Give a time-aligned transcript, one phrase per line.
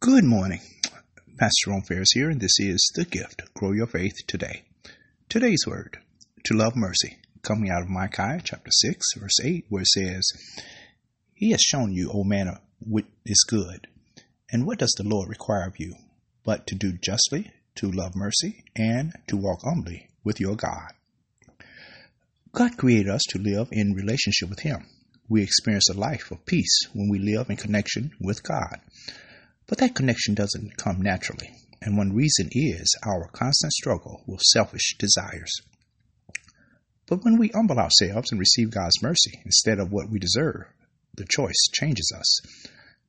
[0.00, 0.60] Good morning.
[1.36, 4.62] Pastor Ron Ferris here, and this is The Gift Grow Your Faith Today.
[5.28, 5.98] Today's word,
[6.44, 10.26] to love mercy, coming out of Micah chapter 6, verse 8, where it says,
[11.34, 13.88] He has shown you, O man, what is good.
[14.50, 15.96] And what does the Lord require of you?
[16.46, 20.94] But to do justly, to love mercy, and to walk humbly with your God.
[22.52, 24.86] God created us to live in relationship with Him.
[25.28, 28.80] We experience a life of peace when we live in connection with God.
[29.70, 31.48] But that connection doesn't come naturally,
[31.80, 35.52] and one reason is our constant struggle with selfish desires.
[37.06, 40.64] But when we humble ourselves and receive God's mercy instead of what we deserve,
[41.14, 42.40] the choice changes us.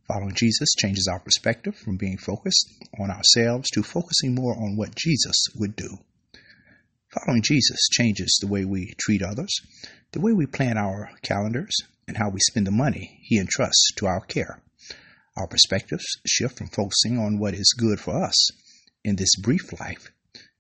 [0.08, 2.70] Following Jesus changes our perspective from being focused
[3.00, 5.98] on ourselves to focusing more on what Jesus would do.
[7.10, 9.62] Following Jesus changes the way we treat others,
[10.12, 11.76] the way we plan our calendars,
[12.08, 14.62] and how we spend the money He entrusts to our care.
[15.38, 18.50] Our perspectives shift from focusing on what is good for us
[19.04, 20.12] in this brief life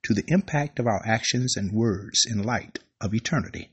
[0.03, 3.69] to the impact of our actions and words in light of eternity.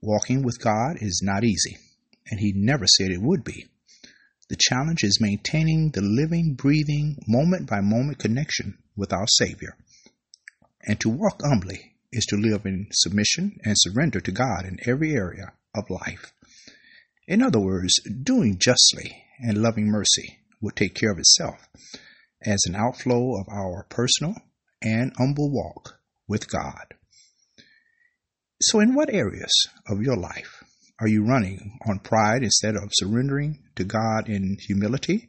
[0.00, 1.76] Walking with God is not easy,
[2.30, 3.66] and He never said it would be.
[4.48, 9.76] The challenge is maintaining the living, breathing, moment by moment connection with our Savior.
[10.86, 15.12] And to walk humbly is to live in submission and surrender to God in every
[15.12, 16.32] area of life.
[17.26, 21.68] In other words, doing justly and loving mercy will take care of itself
[22.44, 24.34] as an outflow of our personal
[24.82, 26.94] and humble walk with God.
[28.60, 29.52] So, in what areas
[29.88, 30.64] of your life
[31.00, 35.28] are you running on pride instead of surrendering to God in humility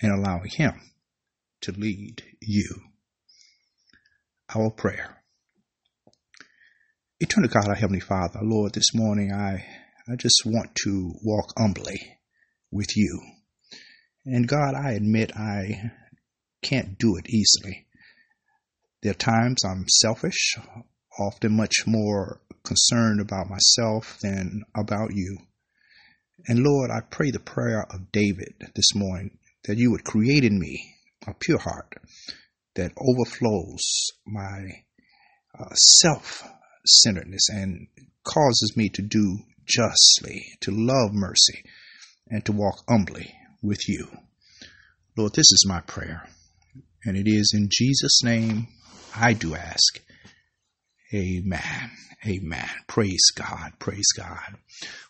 [0.00, 0.72] and allowing Him
[1.62, 2.68] to lead you?
[4.54, 5.22] Our prayer.
[7.18, 9.64] Eternal God, our Heavenly Father, Lord, this morning I,
[10.06, 12.18] I just want to walk humbly
[12.70, 13.35] with you.
[14.28, 15.92] And God, I admit I
[16.60, 17.86] can't do it easily.
[19.00, 20.56] There are times I'm selfish,
[21.16, 25.38] often much more concerned about myself than about you.
[26.48, 30.58] And Lord, I pray the prayer of David this morning that you would create in
[30.58, 31.94] me a pure heart
[32.74, 34.82] that overflows my
[35.56, 36.42] uh, self
[36.84, 37.86] centeredness and
[38.24, 41.62] causes me to do justly, to love mercy,
[42.28, 43.32] and to walk humbly
[43.62, 44.08] with you.
[45.16, 46.28] Lord, this is my prayer,
[47.04, 48.68] and it is in Jesus' name
[49.14, 50.00] I do ask.
[51.14, 51.90] Amen.
[52.26, 52.68] Amen.
[52.86, 53.72] Praise God.
[53.78, 54.56] Praise God.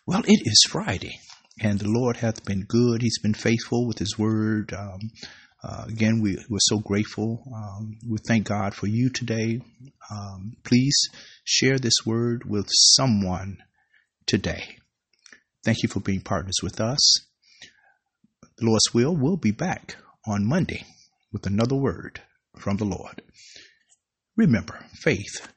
[0.05, 1.19] Well, it is Friday,
[1.61, 3.01] and the Lord hath been good.
[3.01, 4.73] He's been faithful with His word.
[4.73, 4.99] Um,
[5.63, 7.43] uh, again, we, we're so grateful.
[7.53, 9.59] Um, we thank God for you today.
[10.11, 10.95] Um, please
[11.43, 13.57] share this word with someone
[14.27, 14.77] today.
[15.65, 17.26] Thank you for being partners with us.
[18.57, 20.85] The Lord's will, we'll be back on Monday
[21.31, 22.21] with another word
[22.57, 23.21] from the Lord.
[24.35, 25.47] Remember, faith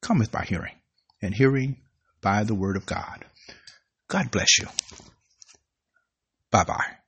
[0.00, 0.74] cometh by hearing,
[1.20, 1.82] and hearing
[2.20, 3.24] by the word of God.
[4.08, 4.68] God bless you.
[6.50, 7.05] Bye bye.